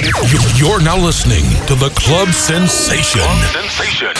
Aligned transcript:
You're 0.00 0.80
now 0.80 0.96
listening 0.96 1.42
to 1.66 1.74
the 1.74 1.90
Club 1.90 2.28
Sensation. 2.28 3.20
Club 3.20 3.66
Sensation. 3.66 4.14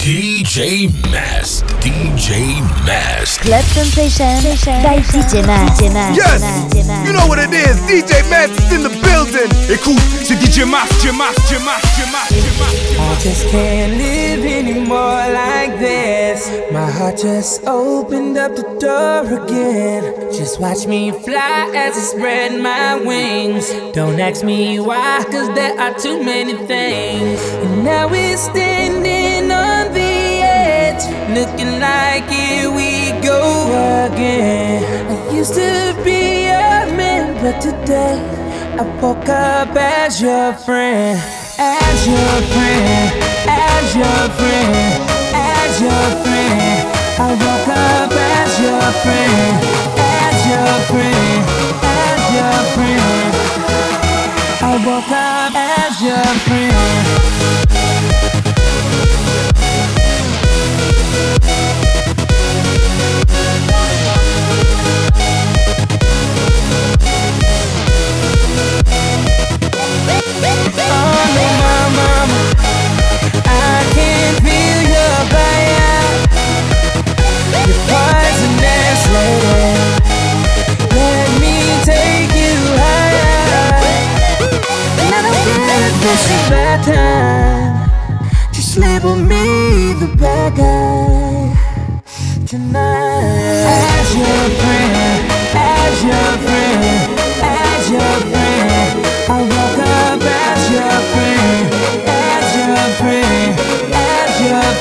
DJ 0.00 0.88
Mass. 1.12 1.60
DJ 1.84 2.56
Mass. 2.86 3.36
Club 3.36 3.62
Sensation 3.64 4.40
by 4.82 4.96
DJ 5.12 5.44
Mass. 5.46 5.78
Yes, 6.16 6.40
you 7.06 7.12
know 7.12 7.26
what 7.26 7.38
it 7.38 7.52
is. 7.52 7.76
DJ 7.84 8.24
Mass 8.30 8.48
is 8.48 8.72
in 8.72 8.82
the 8.82 8.88
building. 9.04 9.50
Écoute, 9.68 10.00
c'est 10.24 10.36
DJ 10.36 10.64
Mass, 10.64 10.88
DJ 11.04 11.12
Mass, 11.12 11.36
DJ 11.36 11.62
Mass, 11.66 11.82
DJ 11.84 12.10
Mass, 12.12 12.32
DJ 12.32 12.48
Mass. 12.58 12.74
I 12.98 13.20
just 13.20 13.46
can't 13.50 13.98
live 13.98 14.42
anymore 14.42 15.28
like 15.28 15.78
this. 15.78 16.19
My 16.72 16.90
heart 16.90 17.18
just 17.18 17.64
opened 17.66 18.38
up 18.38 18.56
the 18.56 18.62
door 18.78 19.44
again. 19.44 20.32
Just 20.32 20.60
watch 20.60 20.86
me 20.86 21.10
fly 21.10 21.70
as 21.74 21.96
I 21.96 22.00
spread 22.00 22.60
my 22.60 22.96
wings. 22.96 23.68
Don't 23.92 24.18
ask 24.18 24.44
me 24.44 24.80
why, 24.80 25.24
cause 25.30 25.48
there 25.54 25.78
are 25.78 25.94
too 25.98 26.22
many 26.22 26.54
things. 26.66 27.40
And 27.64 27.84
now 27.84 28.08
we're 28.08 28.36
standing 28.36 29.50
on 29.52 29.92
the 29.92 30.40
edge, 30.42 31.04
looking 31.36 31.78
like 31.78 32.28
here 32.30 32.70
we 32.70 33.12
go 33.20 34.08
again. 34.10 34.82
I 35.10 35.34
used 35.34 35.54
to 35.54 35.94
be 36.04 36.46
a 36.46 36.88
man, 36.96 37.34
but 37.42 37.60
today 37.60 38.18
I 38.78 38.82
woke 39.02 39.28
up 39.28 39.76
as 39.76 40.22
your 40.22 40.54
friend 40.54 41.20
as 41.60 42.06
your 42.06 42.16
friend, 42.54 43.24
as 43.46 43.94
your 43.94 44.22
friend, 44.38 45.09
as 45.80 45.88
your 45.88 46.04
friend. 46.24 46.84
I 47.18 47.32
woke 47.32 47.68
up 47.68 48.12
as 48.12 48.60
your 48.60 48.92
friend, 49.02 49.64
as 49.98 50.46
your 50.46 50.74
friend, 50.90 51.44
as 51.82 52.22
your 52.36 52.58
friend. 52.74 53.34
I 54.62 54.64
woke 54.86 55.10
up 55.10 55.54
as 55.54 56.02
your 56.02 56.34
friend. 56.44 57.20
Oh 70.92 71.24
no, 71.36 71.46
mama, 71.96 72.79
this 86.00 86.24
is 86.24 86.50
bad 86.50 86.80
time. 86.82 88.52
Just 88.52 88.76
label 88.78 89.16
me 89.16 89.92
the 89.94 90.08
bad 90.16 90.56
guy. 90.56 91.54
Tonight. 92.46 93.64
As 93.92 94.14
your 94.14 94.42
friend, 94.60 95.30
as 95.54 96.04
your 96.04 96.30
friend, 96.44 97.19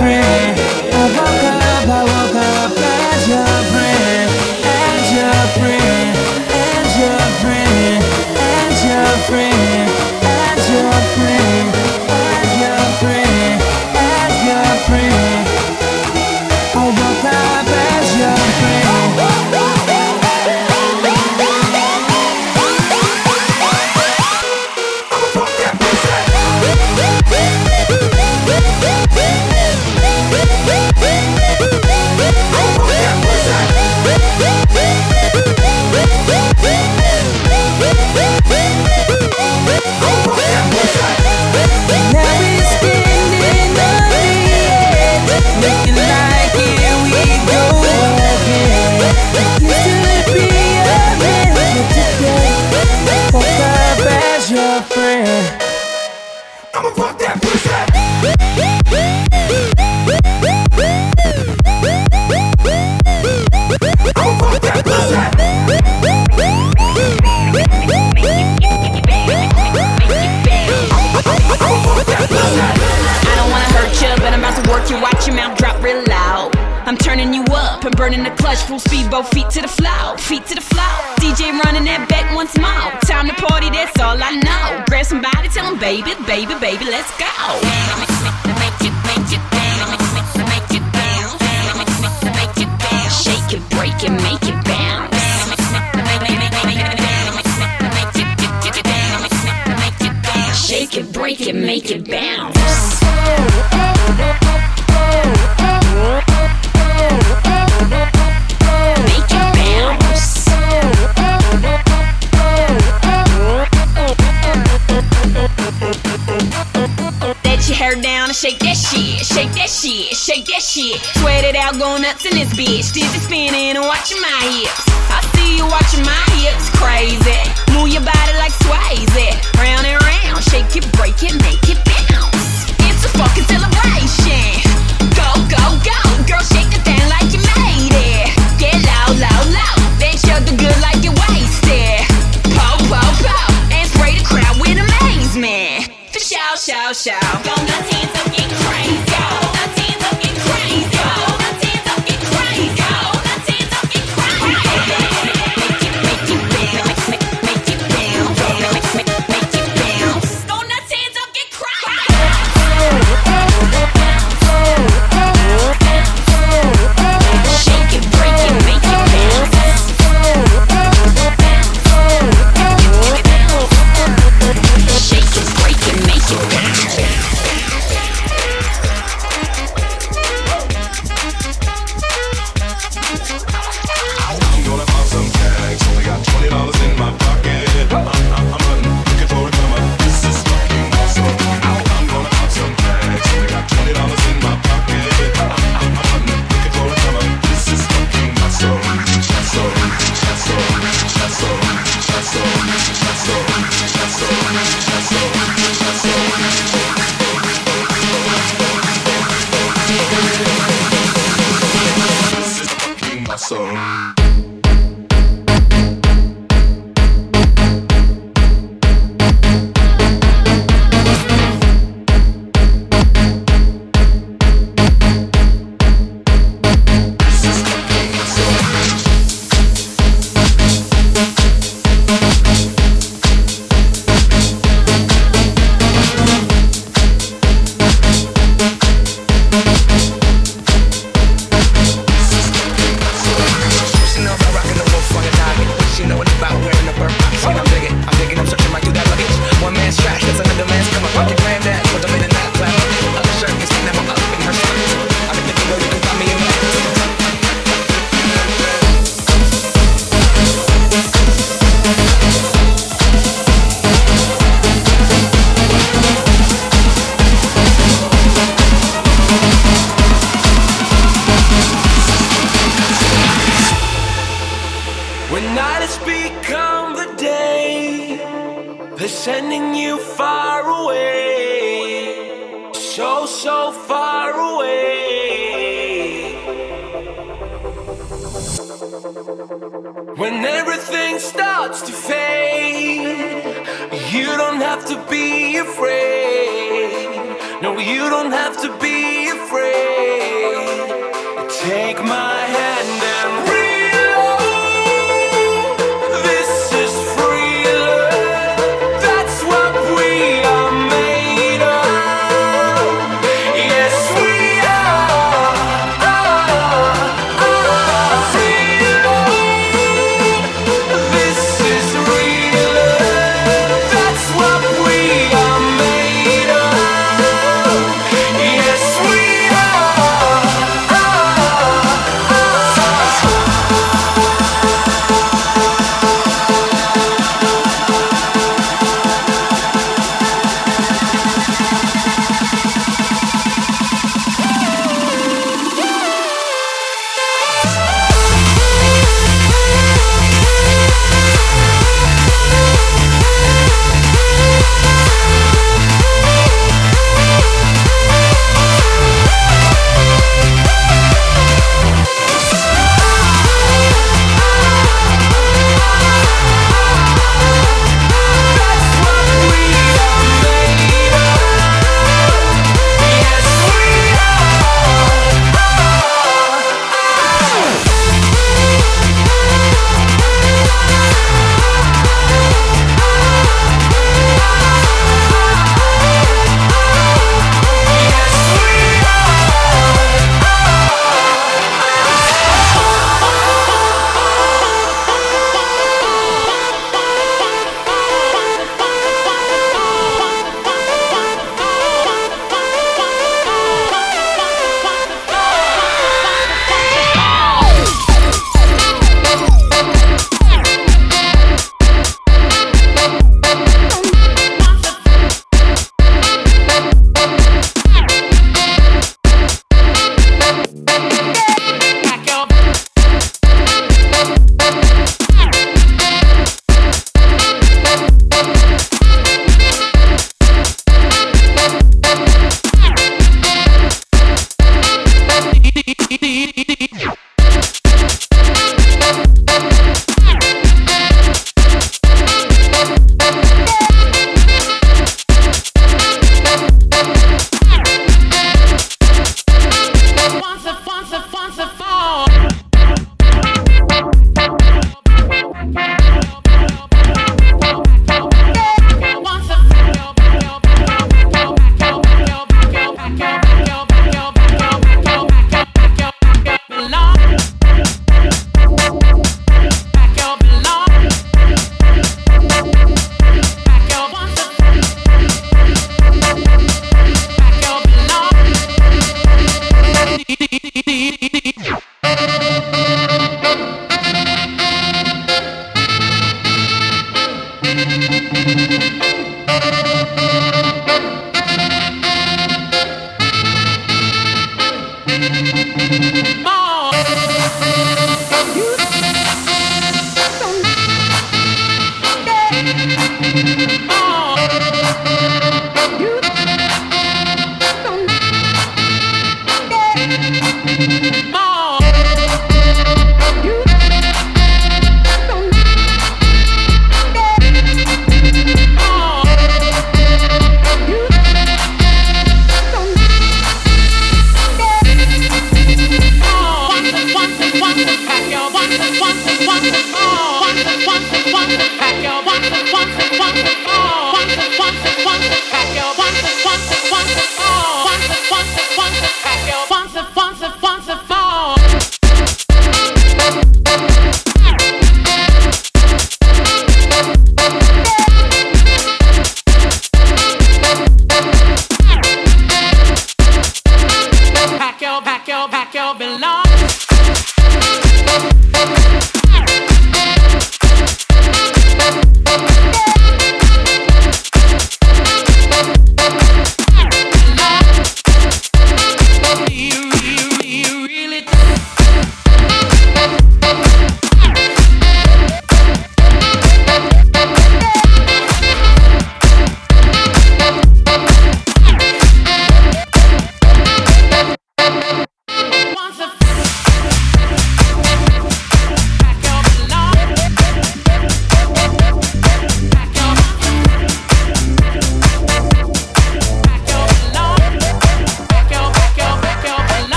I 0.00 0.56
woke 1.14 1.44
up, 1.44 1.88
I 1.88 2.02
woke 2.04 2.78
up 2.78 2.83
baby, 85.84 86.14
baby, 86.26 86.54
baby, 86.60 86.84
let's 86.86 87.10
go. 87.18 87.33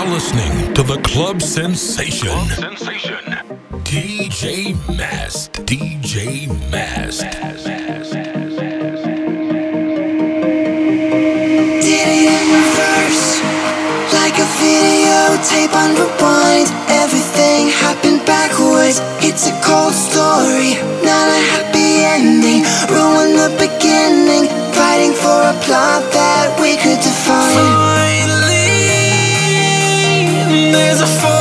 Now 0.00 0.08
listening 0.14 0.72
to 0.72 0.82
the 0.82 0.96
Club 1.02 1.42
Sensation. 1.42 2.32
Sensation. 2.48 3.20
DJ 3.84 4.72
Mass. 4.96 5.50
DJ 5.68 6.48
Mass. 6.72 7.20
Did 11.84 12.06
it 12.08 12.32
in 12.32 12.46
reverse, 12.48 13.44
like 14.16 14.40
a 14.40 14.48
videotape 14.56 15.74
on 15.76 15.92
rewind. 15.92 16.72
Everything 16.88 17.68
happened 17.68 18.24
backwards. 18.24 19.04
It's 19.20 19.48
a 19.48 19.54
cold 19.60 19.92
story, 19.92 20.80
not 21.04 21.28
a 21.28 21.40
happy 21.52 22.08
ending. 22.08 22.64
Ruin 22.88 23.36
the 23.36 23.52
beginning, 23.60 24.48
fighting 24.72 25.12
for 25.12 25.44
a 25.44 25.52
plot 25.60 26.08
that 26.16 26.56
we 26.58 26.80
could 26.80 27.04
define. 27.04 27.52
Finally, 27.52 28.19
there's 30.72 31.00
a 31.00 31.06
forward 31.06 31.39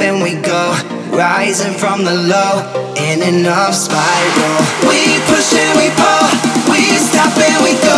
and 0.00 0.22
we 0.22 0.34
go, 0.40 0.72
rising 1.12 1.74
from 1.74 2.04
the 2.04 2.14
low, 2.14 2.52
in 2.96 3.22
and 3.22 3.46
up 3.46 3.74
spiral. 3.74 4.58
We 4.88 5.20
push 5.28 5.52
and 5.52 5.72
we 5.76 5.88
pull, 5.92 6.26
we 6.72 6.80
stop 6.96 7.36
and 7.36 7.60
we 7.64 7.72
go, 7.84 7.89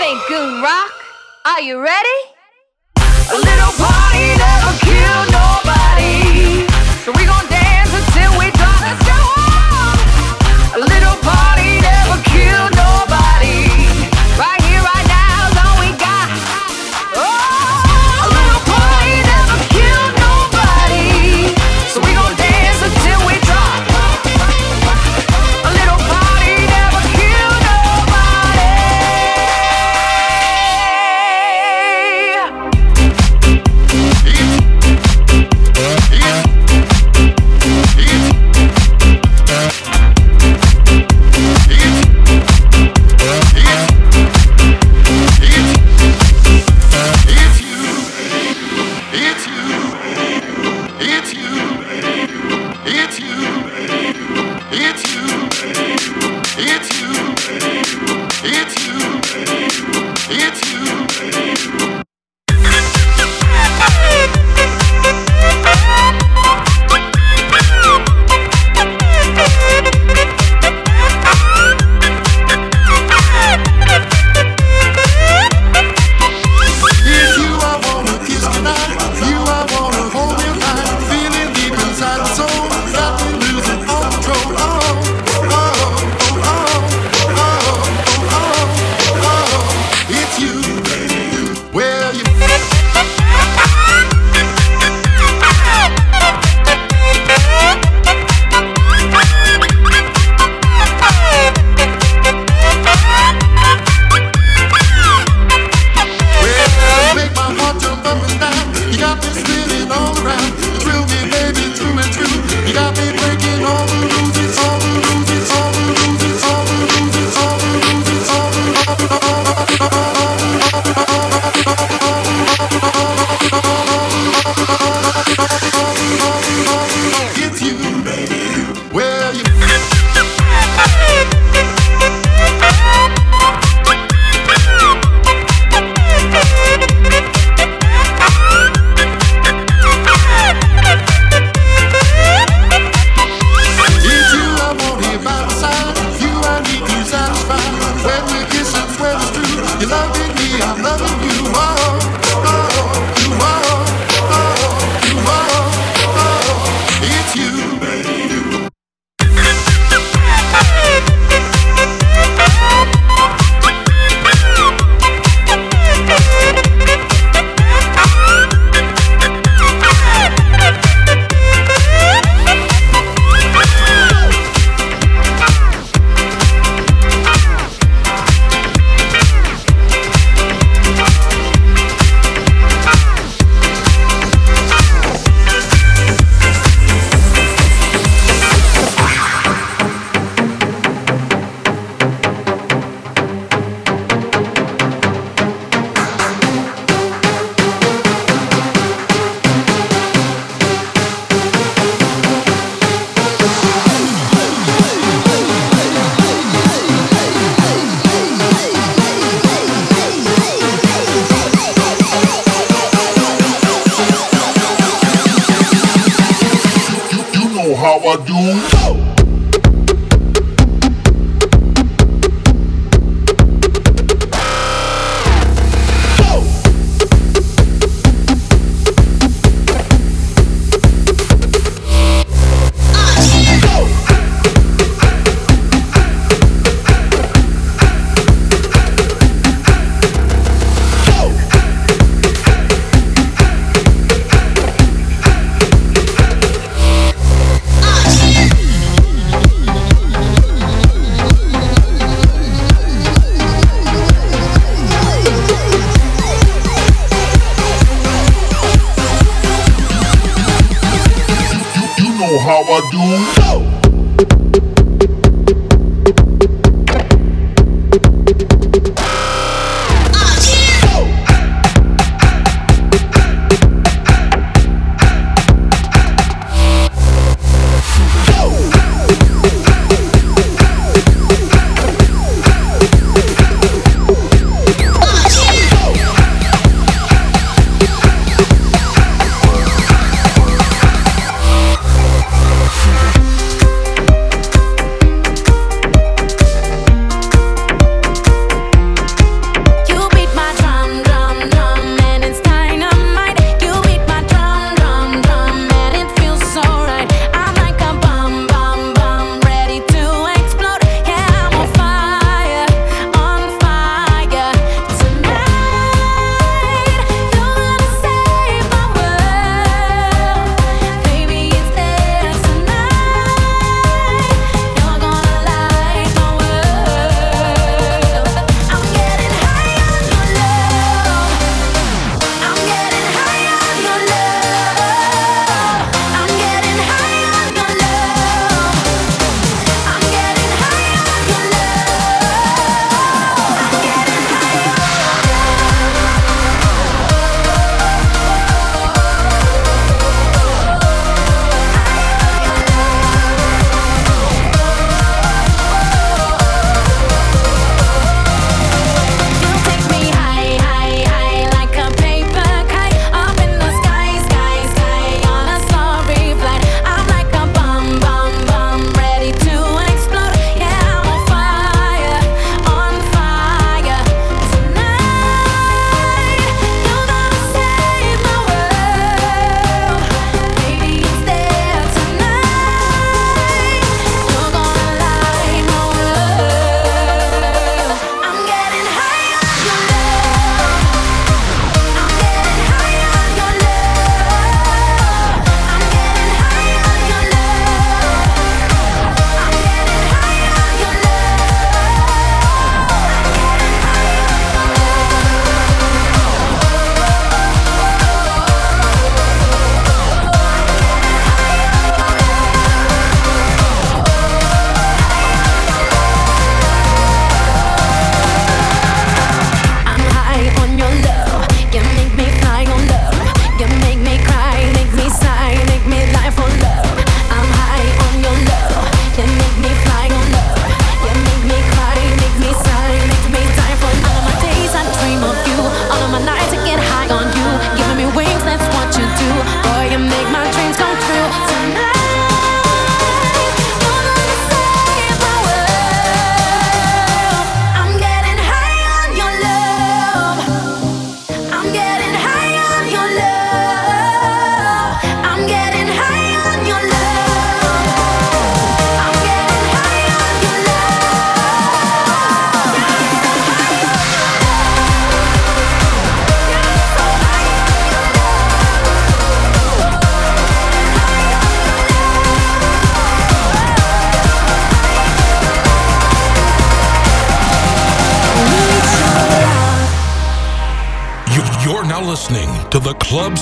ain't 0.00 0.20
Goon 0.28 0.62
Rock. 0.62 0.92
Are 1.44 1.60
you 1.60 1.82
ready? 1.82 2.18
A 2.96 3.36
little 3.36 3.72
party 3.76 4.38
now. 4.38 4.59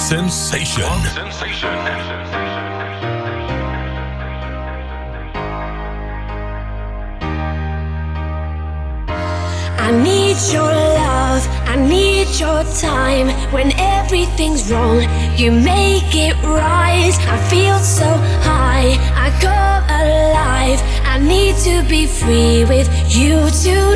sensation. 0.09 0.85
One 0.85 1.05
sensation. 1.05 1.69
I 9.79 9.91
need 10.03 10.39
your 10.51 10.73
love, 11.03 11.47
I 11.67 11.77
need 11.77 12.29
your 12.41 12.65
time. 12.81 13.29
When 13.53 13.73
everything's 13.79 14.73
wrong, 14.73 15.03
you 15.37 15.53
make 15.53 16.15
it 16.15 16.37
right. 16.43 17.15
I 17.35 17.37
feel 17.51 17.79
so 17.79 18.09
high, 18.49 18.97
I 19.25 19.29
go 19.43 19.59
alive. 20.03 20.81
I 21.05 21.19
need 21.19 21.55
to 21.69 21.87
be 21.87 22.07
free 22.07 22.65
with 22.65 22.89
you 23.15 23.51
too. 23.51 23.88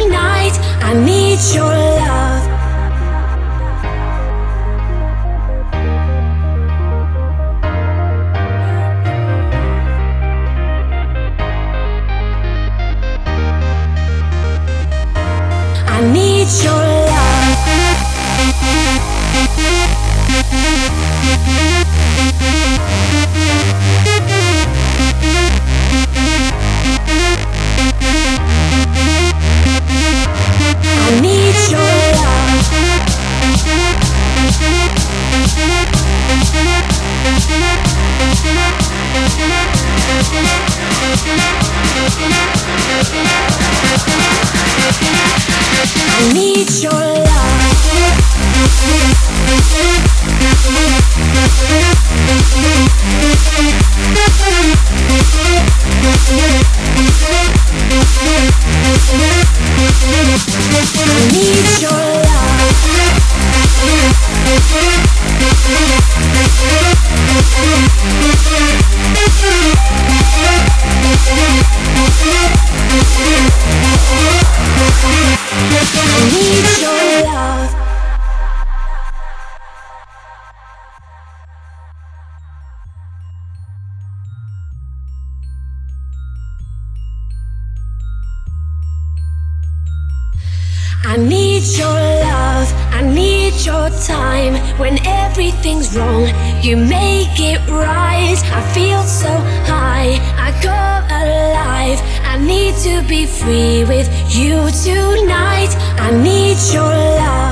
I 91.13 91.19
need 91.19 91.65
your 91.77 92.01
love, 92.25 92.73
I 92.91 93.03
need 93.03 93.53
your 93.67 93.91
time. 94.01 94.55
When 94.79 94.99
everything's 95.07 95.95
wrong, 95.95 96.25
you 96.63 96.75
make 96.79 97.39
it 97.39 97.61
right. 97.69 98.41
I 98.51 98.63
feel 98.73 99.03
so 99.03 99.29
high, 99.69 100.17
I 100.41 100.49
come 100.63 101.05
alive. 101.13 102.01
I 102.25 102.39
need 102.39 102.77
to 102.87 103.07
be 103.07 103.27
free 103.27 103.85
with 103.85 104.09
you 104.35 104.57
tonight. 104.87 105.77
I 106.01 106.13
need 106.13 106.57
your 106.73 106.89
love. 106.89 107.52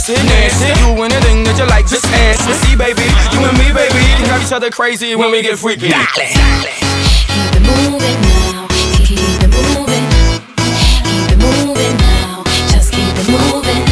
sexy, 0.00 0.26
nasty. 0.26 0.68
You 0.80 1.02
anything 1.02 1.44
that 1.44 1.58
you 1.58 1.66
like, 1.66 1.86
just 1.86 2.06
ask 2.06 2.46
me. 2.48 2.54
See, 2.64 2.76
baby, 2.76 3.04
you 3.32 3.40
and 3.44 3.56
me, 3.58 3.72
baby, 3.72 3.98
can 4.16 4.26
drive 4.26 4.42
each 4.42 4.52
other 4.52 4.70
crazy 4.70 5.14
when 5.14 5.30
we 5.30 5.42
get 5.42 5.58
freaky. 5.58 5.88
Keep 5.88 5.96
it 7.54 7.62
moving 7.62 8.20
now, 8.22 8.66
keep 9.04 9.18
it 9.18 9.50
moving, 9.50 10.06
keep 11.04 11.30
it 11.30 11.38
moving 11.38 11.96
now, 11.98 12.42
just 12.68 12.92
keep 12.92 13.14
it 13.16 13.28
moving. 13.30 13.89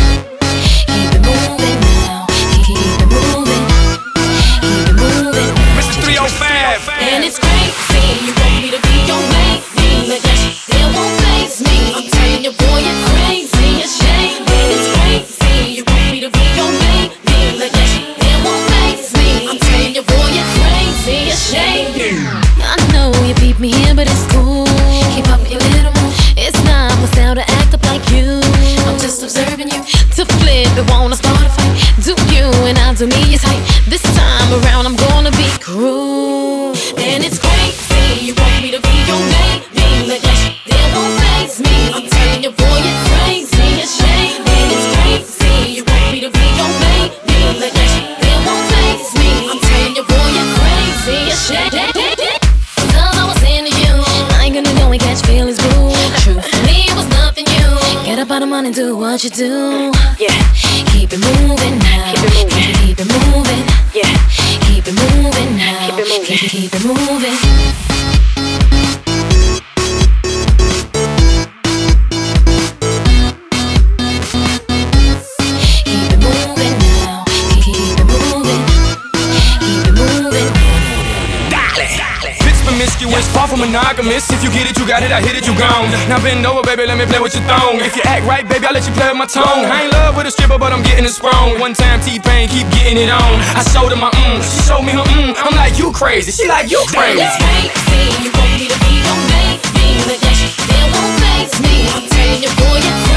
Got 84.89 85.05
it. 85.05 85.13
I 85.13 85.21
hit 85.21 85.37
it, 85.37 85.45
you 85.45 85.53
gone. 85.61 85.93
Now 86.09 86.17
bend 86.25 86.49
over, 86.49 86.65
baby, 86.65 86.89
let 86.89 86.97
me 86.97 87.05
play 87.05 87.21
with 87.21 87.37
your 87.37 87.45
thong. 87.45 87.77
If 87.85 87.93
you 87.93 88.03
act 88.09 88.25
right, 88.25 88.49
baby, 88.49 88.65
I'll 88.65 88.73
let 88.73 88.89
you 88.89 88.95
play 88.97 89.13
with 89.13 89.21
my 89.21 89.29
tone. 89.29 89.69
I 89.69 89.85
ain't 89.85 89.93
love 89.93 90.17
with 90.17 90.27
a 90.27 90.33
stripper, 90.33 90.57
but 90.57 90.73
I'm 90.73 90.83
getting 90.83 91.05
it 91.05 91.13
sprung. 91.13 91.61
One 91.61 91.77
time 91.77 92.01
T-Pain, 92.01 92.49
keep 92.49 92.65
getting 92.73 92.97
it 92.97 93.13
on. 93.13 93.33
I 93.53 93.63
showed 93.69 93.93
her 93.93 94.01
my 94.01 94.09
mm, 94.09 94.41
she 94.41 94.65
showed 94.65 94.83
me 94.89 94.97
her 94.97 95.05
mm. 95.05 95.37
I'm 95.37 95.53
like, 95.55 95.77
you 95.77 95.93
crazy. 95.93 96.33
She 96.33 96.49
like, 96.49 96.73
you 96.73 96.81
crazy. 96.89 97.21
It's 97.21 97.37
crazy. 97.37 98.25
You 98.25 98.33
want 98.33 98.49
me 98.57 98.67
to 98.73 98.79
be 98.81 99.05
your 99.05 99.21
main 99.29 99.61
thing, 99.77 100.01
but 100.09 100.19
that 100.25 100.35
shit 100.41 100.57
still 100.57 100.89
won't 100.97 101.13
face 101.21 101.55
me. 101.61 101.85
I'm 101.93 102.09
telling 102.09 102.41
you, 102.41 102.53
boy, 102.57 103.08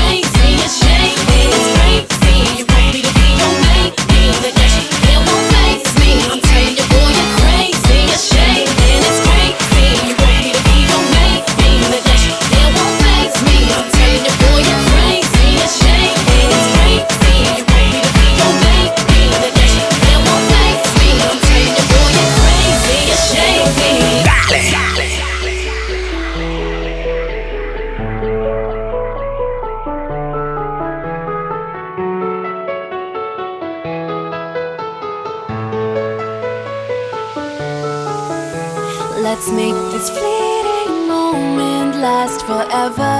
Let's 39.31 39.49
make 39.49 39.79
this 39.93 40.09
fleeting 40.09 41.07
moment 41.07 41.95
last 41.95 42.45
forever. 42.45 43.15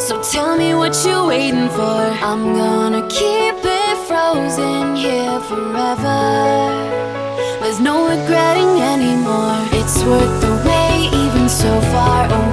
So 0.00 0.22
tell 0.22 0.56
me 0.56 0.74
what 0.74 0.96
you're 1.04 1.26
waiting 1.26 1.68
for. 1.68 2.00
I'm 2.28 2.54
gonna 2.54 3.06
keep 3.06 3.56
it 3.62 3.96
frozen 4.08 4.96
here 4.96 5.38
forever. 5.50 6.20
There's 7.60 7.78
no 7.78 8.08
regretting 8.08 8.80
anymore. 8.94 9.60
It's 9.78 10.02
worth 10.02 10.40
the 10.40 10.52
wait, 10.64 11.12
even 11.12 11.50
so 11.50 11.78
far 11.92 12.24
away. 12.24 12.49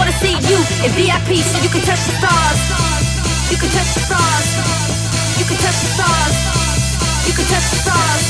wanna 0.00 0.12
see 0.12 0.32
you 0.48 0.58
in 0.84 0.90
VIP 0.96 1.44
so 1.44 1.56
you 1.60 1.68
can 1.68 1.82
touch 1.84 2.02
the 2.08 2.14
stars. 2.20 2.60
You 3.50 3.58
can 3.60 3.70
touch 3.76 3.90
the 3.96 4.00
stars. 4.08 4.48
You 5.38 5.44
can 5.44 5.58
touch 5.64 5.78
the 5.84 5.90
stars. 5.96 6.36
You 7.26 7.32
can 7.36 7.46
touch 7.52 7.66
the 7.72 7.78
stars. 7.84 8.26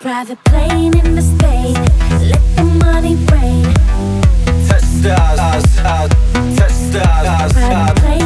Private 0.00 0.42
plane 0.44 0.98
in 0.98 1.14
the 1.14 1.22
state, 1.22 1.78
let 2.30 2.44
the 2.56 2.64
money 2.84 3.16
rain. 3.32 3.64
Touch 4.68 4.84
stars, 4.98 5.38
touch 5.38 5.66
stars, 5.76 6.10
touch 6.56 6.72
stars. 7.52 8.23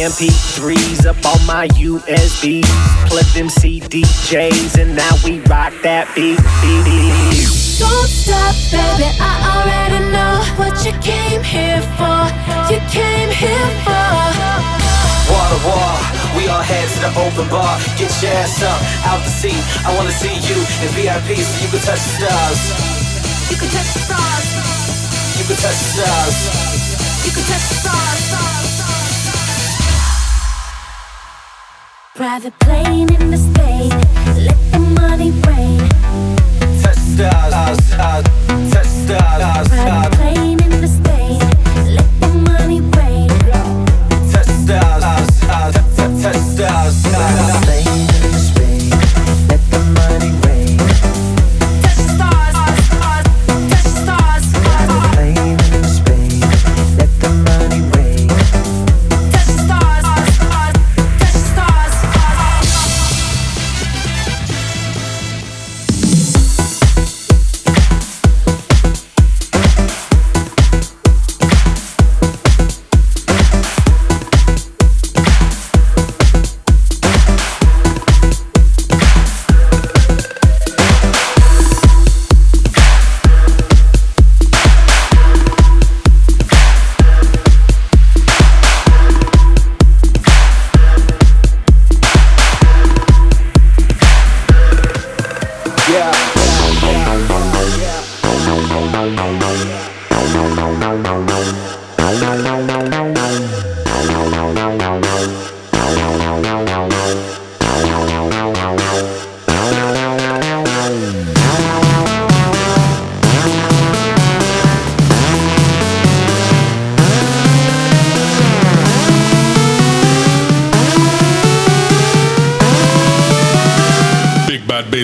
MP3s 0.00 1.04
up 1.04 1.20
on 1.28 1.44
my 1.44 1.68
USB. 1.76 2.64
Plug 3.04 3.28
them 3.36 3.52
CDJs 3.52 4.80
and 4.80 4.96
now 4.96 5.12
we 5.28 5.44
rock 5.44 5.76
that 5.84 6.08
beat. 6.16 6.40
Don't 7.76 8.08
stop, 8.08 8.56
baby. 8.72 9.12
I 9.20 9.60
already 9.60 10.00
know 10.08 10.40
what 10.56 10.72
you 10.88 10.96
came 11.04 11.44
here 11.44 11.84
for. 12.00 12.32
You 12.72 12.80
came 12.88 13.28
here 13.28 13.68
for 13.84 14.08
Water, 15.28 15.52
to 15.52 15.68
war. 15.68 15.92
We 16.32 16.48
all 16.48 16.64
head 16.64 16.88
to 16.96 16.98
the 17.04 17.12
open 17.20 17.52
bar. 17.52 17.76
Get 18.00 18.08
your 18.24 18.32
ass 18.40 18.56
up, 18.64 18.80
out 19.04 19.20
the 19.20 19.28
seat. 19.28 19.60
I 19.84 19.92
wanna 20.00 20.16
see 20.16 20.32
you 20.32 20.56
in 20.80 20.88
VIP 20.96 21.36
so 21.44 21.54
you 21.60 21.68
can 21.68 21.80
touch 21.84 22.00
the 22.00 22.24
stars. 22.24 22.60
You 23.52 23.56
can 23.60 23.68
touch 23.68 23.92
the 23.92 24.00
stars. 24.00 24.48
You 25.36 25.44
can 25.44 25.60
touch 25.60 25.76
the 25.76 25.88
stars. 25.92 26.38
You 27.20 27.32
can 27.36 27.44
touch 27.44 27.68
the 27.68 27.74
stars. 27.76 27.79
private 32.20 32.58
plane 32.58 33.10
in 33.14 33.30
the 33.30 33.36
space. 33.38 33.90
Let 34.36 34.58
the 34.72 34.78
money 34.78 35.30
rain. 35.48 35.88
Touch 36.82 36.98
stars, 36.98 37.88
touch 38.70 38.86
stars, 38.86 39.68
private 39.68 40.12
plane. 40.18 40.59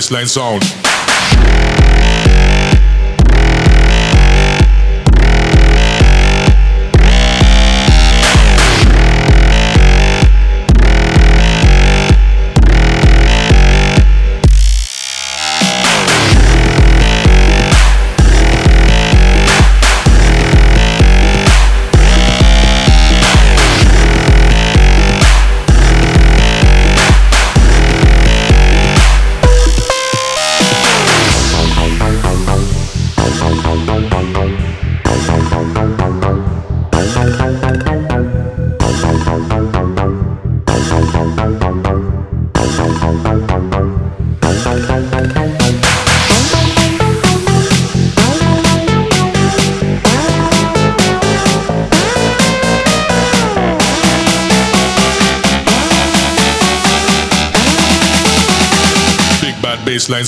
bassline 0.07 0.29
sound. 0.29 0.86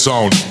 zone. 0.08 0.47